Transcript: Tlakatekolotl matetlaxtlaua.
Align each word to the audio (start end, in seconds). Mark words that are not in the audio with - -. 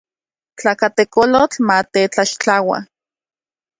Tlakatekolotl 0.57 1.57
matetlaxtlaua. 1.67 2.77